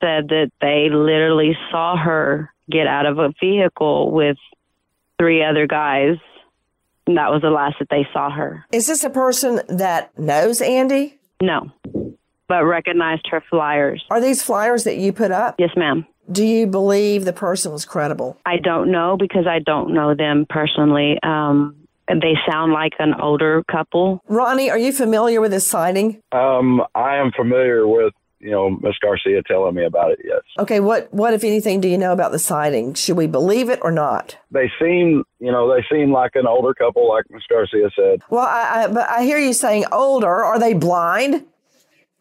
[0.02, 4.36] said that they literally saw her get out of a vehicle with
[5.18, 6.16] three other guys.
[7.06, 8.64] And that was the last that they saw her.
[8.72, 11.14] Is this a person that knows Andi?
[11.40, 11.72] No,
[12.48, 14.04] but recognized her flyers.
[14.10, 15.56] Are these flyers that you put up?
[15.58, 16.06] Yes, ma'am.
[16.30, 18.38] Do you believe the person was credible?
[18.46, 21.18] I don't know because I don't know them personally.
[21.22, 21.76] Um,
[22.08, 24.22] they sound like an older couple.
[24.28, 26.22] Ronnie, are you familiar with this sighting?
[26.30, 28.12] Um, I am familiar with
[28.42, 30.40] you know, Miss Garcia telling me about it, yes.
[30.58, 32.94] Okay, what what if anything do you know about the sighting?
[32.94, 34.36] Should we believe it or not?
[34.50, 38.22] They seem, you know, they seem like an older couple, like Miss Garcia said.
[38.28, 40.42] Well, I, I but I hear you saying older.
[40.44, 41.46] Are they blind?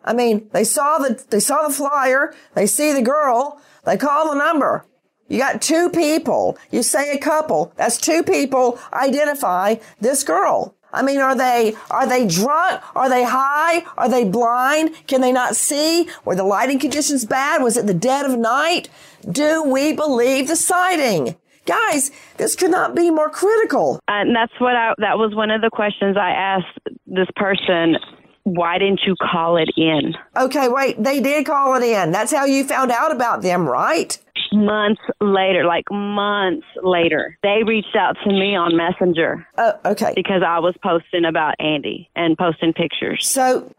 [0.05, 4.29] I mean, they saw the they saw the flyer, they see the girl, they call
[4.29, 4.85] the number.
[5.27, 6.57] You got two people.
[6.71, 7.71] You say a couple.
[7.77, 10.75] That's two people identify this girl.
[10.93, 12.81] I mean, are they, are they drunk?
[12.95, 13.85] Are they high?
[13.97, 14.95] Are they blind?
[15.07, 16.09] Can they not see?
[16.25, 17.63] Were the lighting conditions bad?
[17.63, 18.89] Was it the dead of night?
[19.29, 21.35] Do we believe the sighting?
[21.65, 23.99] Guys, this could not be more critical.
[24.07, 27.97] Uh, and that's what I, that was one of the questions I asked this person.
[28.43, 30.15] Why didn't you call it in?
[30.35, 32.11] Okay, wait, they did call it in.
[32.11, 34.17] That's how you found out about them, right?
[34.53, 39.47] Months later, like months later, they reached out to me on Messenger.
[39.57, 40.11] Oh, okay.
[40.13, 43.25] Because I was posting about Andi and posting pictures.
[43.25, 43.71] So,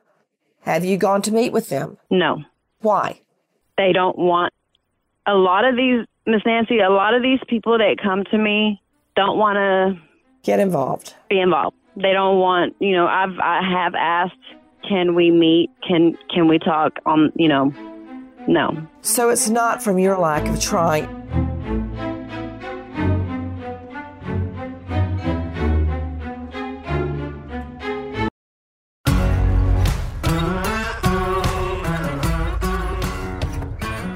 [0.62, 1.98] have you gone to meet with them?
[2.10, 2.42] No.
[2.80, 3.20] Why?
[3.76, 4.54] They don't want
[5.26, 8.80] a lot of these, Miss Nancy, a lot of these people that come to me
[9.14, 10.00] don't want to
[10.42, 11.14] get involved.
[11.28, 11.76] Be involved.
[11.96, 14.34] They don't want, you know, I've I have asked,
[14.88, 15.70] can we meet?
[15.86, 17.72] Can can we talk on, you know,
[18.46, 18.86] no.
[19.02, 21.08] So it's not from your lack of trying.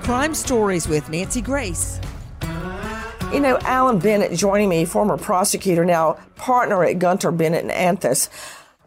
[0.03, 2.01] Crime Stories with Nancy Grace.
[3.33, 8.29] You know, Alan Bennett joining me, former prosecutor, now partner at Gunter Bennett and Anthis.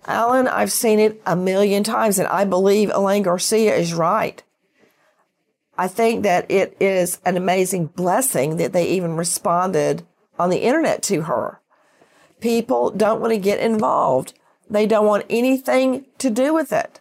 [0.05, 4.41] Alan, I've seen it a million times, and I believe Elane Garcia is right.
[5.79, 10.05] I think that it is an amazing blessing that they even responded
[10.37, 11.61] on the internet to her.
[12.41, 14.33] People don't want to get involved.
[14.69, 16.99] They don't want anything to do with it.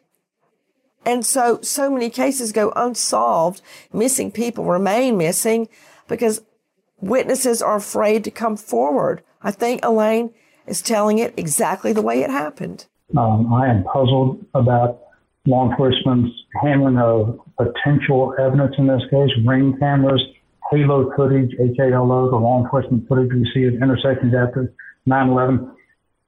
[1.05, 3.63] And so, so many cases go unsolved.
[3.93, 5.69] Missing people remain missing
[6.07, 6.43] because
[7.01, 9.25] witnesses are afraid to come forward.
[9.43, 10.33] I think Elane
[10.69, 12.87] is telling it exactly the way it happened.
[13.17, 15.01] Um, I am puzzled about
[15.49, 16.31] law enforcement's
[16.63, 20.23] handling of potential evidence in this case, ring cameras,
[20.71, 24.73] halo footage, HALO, the law enforcement footage we see at intersections after
[25.09, 25.75] 9-11.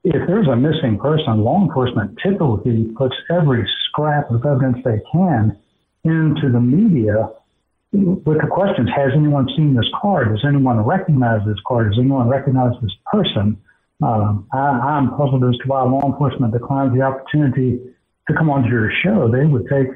[0.03, 5.57] If there's a missing person, law enforcement typically puts every scrap of evidence they can
[6.03, 7.29] into the media
[7.93, 10.25] with the questions, has anyone seen this car?
[10.25, 11.89] Does anyone recognize this car?
[11.89, 13.57] Does anyone recognize this person?
[14.01, 17.79] Um, I, am puzzled as to why law enforcement declines the opportunity
[18.31, 19.29] to come onto your show.
[19.31, 19.87] They would take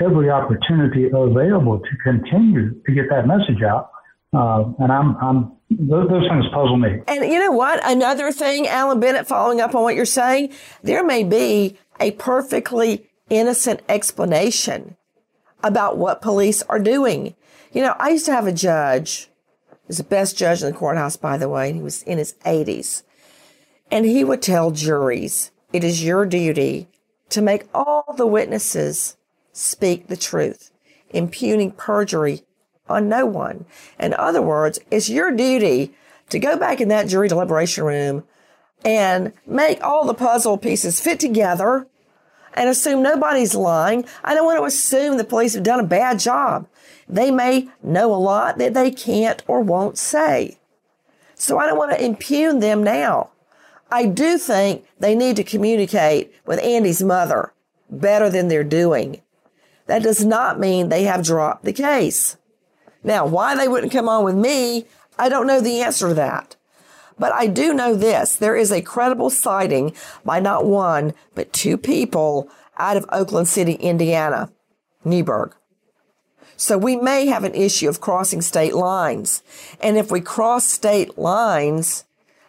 [0.00, 3.90] every opportunity available to continue to get that message out.
[4.32, 7.00] Uh, and I'm, I'm those, those things puzzle me.
[7.06, 7.80] And you know what?
[7.84, 13.06] Another thing, Alan Bennett, following up on what you're saying, there may be a perfectly
[13.28, 14.96] innocent explanation
[15.62, 17.34] about what police are doing.
[17.72, 19.28] You know, I used to have a judge,
[19.70, 22.34] he was the best judge in the courthouse, by the way, he was in his
[22.44, 23.02] 80s.
[23.90, 26.88] And he would tell juries, it is your duty
[27.30, 29.16] to make all the witnesses
[29.52, 30.70] speak the truth,
[31.10, 32.42] impugning perjury
[32.88, 33.66] on no one.
[33.98, 35.94] In other words, it's your duty
[36.30, 38.24] to go back in that jury deliberation room
[38.84, 41.86] and make all the puzzle pieces fit together
[42.54, 44.04] and assume nobody's lying.
[44.24, 46.68] I don't want to assume the police have done a bad job.
[47.08, 50.58] They may know a lot that they can't or won't say.
[51.34, 53.30] So I don't want to impugn them now.
[53.90, 57.52] I do think they need to communicate with Andi's mother
[57.90, 59.22] better than they're doing.
[59.86, 62.36] That does not mean they have dropped the case.
[63.02, 64.86] Now, why they wouldn't come on with me,
[65.18, 66.56] I don't know the answer to that.
[67.18, 71.76] But I do know this there is a credible sighting by not one, but two
[71.76, 74.50] people out of Oakland City, Indiana,
[75.04, 75.54] Newburgh.
[76.56, 79.42] So we may have an issue of crossing state lines.
[79.80, 82.04] And if we cross state lines,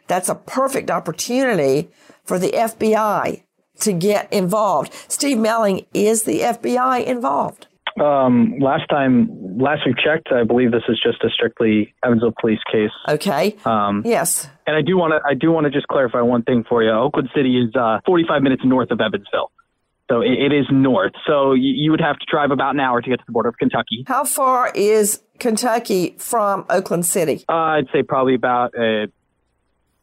[0.10, 1.90] that's a perfect opportunity
[2.26, 3.44] for the FBI
[3.80, 4.94] to get involved.
[5.08, 7.68] Steve Melling, is the FBI involved?
[8.00, 12.60] Um, last time, last we checked, I believe this is just a strictly Evansville police
[12.72, 12.92] case.
[13.08, 13.56] Okay.
[13.66, 14.48] Um, yes.
[14.68, 16.92] And I do want to, I do want to just clarify one thing for you.
[16.92, 19.52] Oakland City is uh, 45 minutes north of Evansville.
[20.10, 21.14] So it, it is north.
[21.28, 23.50] So you, you would have to drive about an hour to get to the border
[23.50, 24.06] of Kentucky.
[24.08, 27.44] How far is Kentucky from Oakland City?
[27.50, 29.08] Uh, I'd say probably about uh,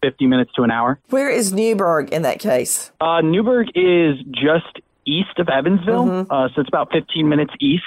[0.03, 0.99] 50 minutes to an hour.
[1.11, 2.91] Where is Newburgh in that case?
[3.01, 6.33] Uh, Newburgh is just east of Evansville, mm-hmm.
[6.33, 7.85] uh, so it's about 15 minutes east.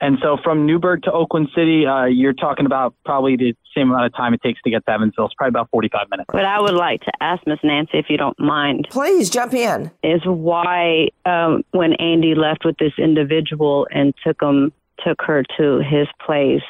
[0.00, 4.04] And so from Newburgh to Oakland City, uh, you're talking about probably the same amount
[4.04, 5.24] of time it takes to get to Evansville.
[5.26, 6.26] It's probably about 45 minutes.
[6.30, 8.88] But I would like to ask Miss Nancy, if you don't mind.
[8.90, 9.90] Please jump in.
[10.02, 14.70] Is why um, when Andi left with this individual and took him,
[15.02, 16.62] took her to his place,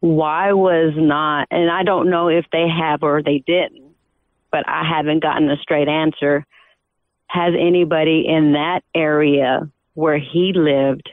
[0.00, 3.81] why was not, and I don't know if they have or they didn't,
[4.52, 6.46] but I haven't gotten a straight answer.
[7.26, 11.10] Has anybody in that area where he lived,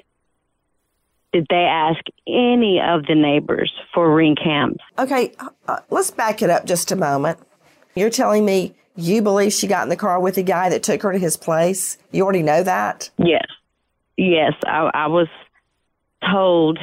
[1.32, 4.78] did they ask any of the neighbors for ring cams?
[5.00, 5.34] Okay,
[5.68, 7.40] uh, let's back it up just a moment.
[7.96, 11.02] You're telling me you believe she got in the car with the guy that took
[11.04, 11.98] her to his place?
[12.12, 13.10] You already know that?
[13.18, 13.46] Yes.
[14.18, 15.30] Yes, I, I was
[16.30, 16.78] told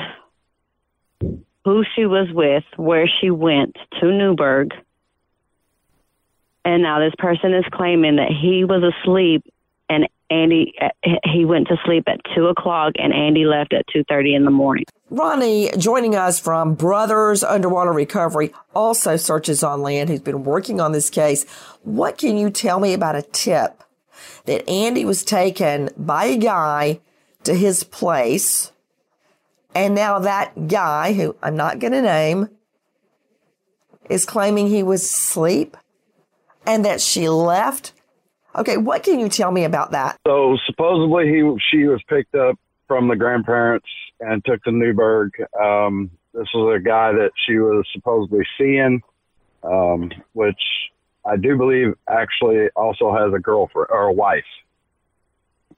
[1.21, 4.73] who she was with, where she went to Newburgh,
[6.67, 9.45] and now this person is claiming that he was asleep
[9.89, 10.89] and Andi uh,
[11.33, 14.51] he went to sleep at two o'clock and Andi left at two thirty in the
[14.51, 14.85] morning.
[15.09, 20.91] Ronnie joining us from Brothers Underwater Recovery also searches on land who's been working on
[20.91, 21.49] this case.
[21.85, 23.85] What can you tell me about a tip
[24.47, 26.99] that Andi was taken by a guy
[27.45, 28.73] to his place
[29.77, 32.49] and now that guy who I'm not going to name
[34.11, 35.77] is claiming he was asleep?
[36.67, 37.93] And that she left.
[38.55, 40.17] Okay, what can you tell me about that?
[40.27, 42.59] So supposedly he she was picked up
[42.89, 43.87] from the grandparents
[44.21, 45.33] and took to Newburgh.
[45.61, 49.03] Um, this was a guy that she was supposedly seeing,
[49.63, 50.61] um, which
[51.25, 54.45] I do believe actually also has a girlfriend or a wife.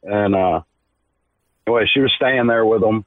[0.02, 0.62] And uh,
[1.66, 3.04] anyway, she was staying there with him.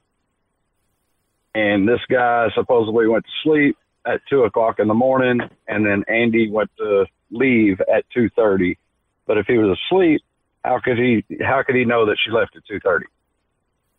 [1.54, 3.76] And this guy supposedly went to sleep
[4.06, 8.78] at two o'clock in the morning, and then Andi went to leave at two thirty.
[9.26, 10.22] But if he was asleep,
[10.64, 11.24] how could he?
[11.40, 13.06] How could he know that she left at two thirty?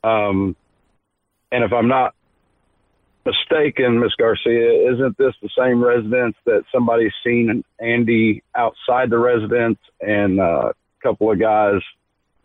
[0.04, 0.56] Um,
[1.52, 2.14] and if I'm not
[3.26, 9.80] mistaken, Miss Garcia, isn't this the same residence that somebody's seen Andi outside the residence
[10.02, 11.82] and uh, a couple of guys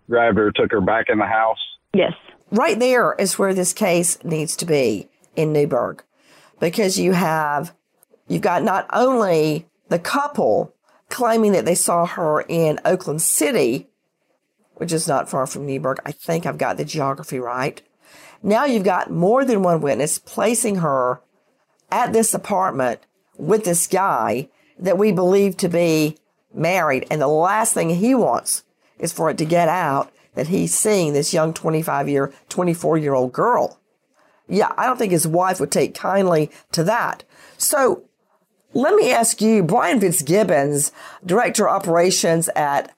[0.08, 1.58] grabbed her, took her back in the house?
[1.92, 2.12] Yes.
[2.50, 6.02] Right there is where this case needs to be in Newburgh
[6.60, 7.74] because you have
[8.26, 10.72] you've got not only the couple
[11.10, 13.88] claiming that they saw her in Oakland City,
[14.74, 16.00] which is not far from Newburgh.
[16.04, 17.82] I think I've got the geography right.
[18.42, 21.20] Now you've got more than one witness placing her
[21.90, 23.00] at this apartment
[23.36, 24.48] with this guy
[24.78, 26.16] that we believe to be
[26.54, 27.06] married.
[27.10, 28.64] And the last thing he wants
[28.98, 33.14] is for it to get out that he's seeing this young 25 year, 24 year
[33.14, 33.80] old girl.
[34.48, 37.24] Yeah, I don't think his wife would take kindly to that.
[37.58, 38.07] So
[38.74, 40.92] let me ask you, Brian Fitzgibbons,
[41.24, 42.94] Director of Operations at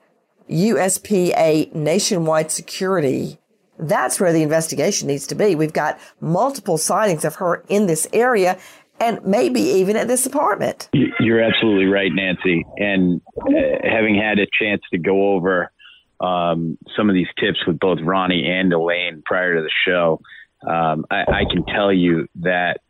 [0.49, 3.39] USPA Nationwide Security.
[3.79, 5.55] That's where the investigation needs to be.
[5.55, 8.59] We've got multiple sightings of her in this area
[8.99, 10.91] and maybe even at this apartment.
[10.93, 12.67] You're absolutely right, Nancy.
[12.77, 13.51] And uh,
[13.83, 15.73] having had a chance to go over
[16.21, 20.21] um, some of these tips with both Ronnie and Elane prior to the show,
[20.69, 22.81] um, I, I can tell you that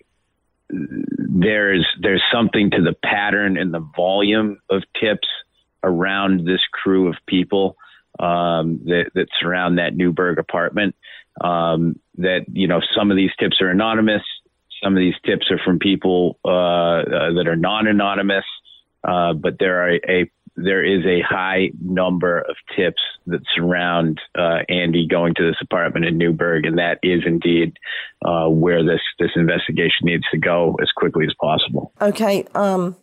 [0.70, 5.28] there's there's something to the pattern and the volume of tips
[5.82, 7.76] around this crew of people
[8.18, 10.94] um, that, that surround that Newburgh apartment.
[11.40, 14.22] Um, that you know, some of these tips are anonymous.
[14.82, 18.44] Some of these tips are from people uh, uh, that are non-anonymous.
[19.02, 24.20] Uh, but there are a, a there is a high number of tips that surround
[24.36, 27.76] uh, Andi going to this apartment in Newburgh, and that is indeed
[28.24, 31.92] uh, where this this investigation needs to go as quickly as possible.
[32.00, 32.96] Okay, um,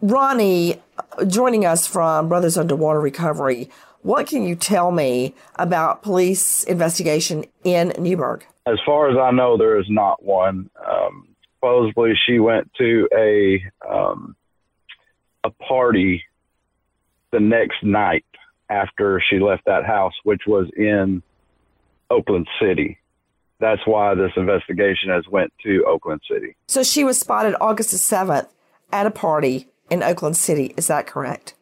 [0.00, 0.80] Ronnie,
[1.26, 3.70] joining us from Brothers Underwater Recovery,
[4.02, 8.44] what can you tell me about police investigation in Newburgh?
[8.66, 10.70] As far as I know, there is not one.
[10.88, 14.36] Um, supposedly, she went to a um,
[15.44, 16.24] a party
[17.36, 18.24] the next night
[18.70, 21.22] after she left that house, which was in
[22.10, 22.98] Oakland City.
[23.60, 26.56] That's why this investigation has went to Oakland City.
[26.68, 28.48] So she was spotted August the 7th
[28.90, 30.72] at a party in Oakland City.
[30.78, 31.52] Is that correct?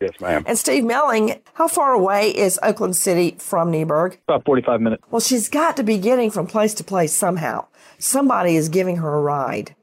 [0.00, 0.44] Yes, ma'am.
[0.46, 4.18] And Steve Melling, how far away is Oakland City from Newburgh?
[4.28, 5.02] About 45 minutes.
[5.10, 7.66] Well, she's got to be getting from place to place somehow.
[7.98, 9.74] Somebody is giving her a ride.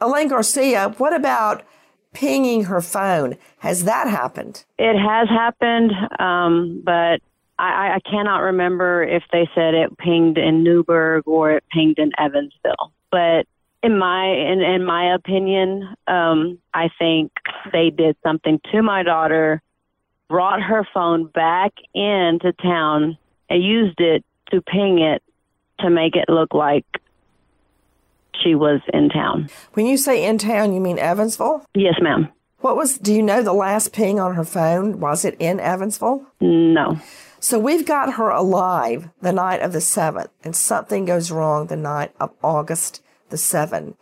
[0.00, 1.62] Elane Garcia, what about
[2.12, 3.36] pinging her phone?
[3.58, 4.64] Has that happened?
[4.78, 7.20] It has happened, um, but
[7.58, 12.10] I, I cannot remember if they said it pinged in Newburgh or it pinged in
[12.18, 12.92] Evansville.
[13.10, 13.46] But
[13.82, 17.32] in my in, in my opinion, um, I think
[17.72, 19.62] they did something to my daughter,
[20.28, 25.22] brought her phone back into town and used it to ping it
[25.80, 26.86] to make it look like
[28.42, 29.48] she was in town.
[29.74, 31.64] When you say in town, you mean Evansville?
[31.74, 32.28] Yes, ma'am.
[32.60, 35.00] What was, do you know the last ping on her phone?
[35.00, 36.24] Was it in Evansville?
[36.40, 37.00] No.
[37.40, 41.76] So we've got her alive the night of the 7th, and something goes wrong the
[41.76, 43.96] night of August the 7th.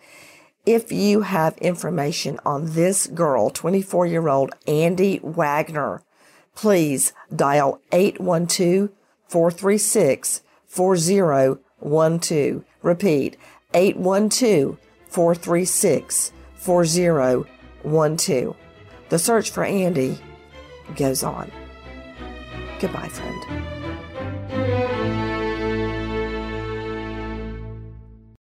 [0.67, 6.03] If you have information on this girl, 24 year old Andi Wagner,
[6.55, 8.91] please dial 812
[9.27, 12.65] 436 4012.
[12.83, 13.37] Repeat
[13.75, 18.57] 812 436 4012.
[19.09, 20.19] The search for Andi
[20.97, 21.51] goes on.
[22.81, 24.90] Goodbye, friend.